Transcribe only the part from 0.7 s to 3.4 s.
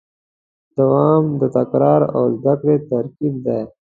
دوام د تکرار او زدهکړې ترکیب